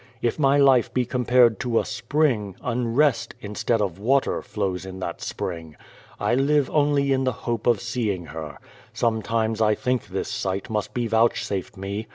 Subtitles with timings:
[0.19, 4.97] If my life be compared to a spring, un rest, instead of water, flows in
[4.97, 5.75] that spring.
[6.19, 8.57] I live only in <he hope of seeing her.
[8.93, 12.07] Sometimes I think this sight must be vouchsafed me.